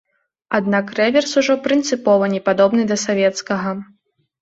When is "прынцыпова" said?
1.69-2.33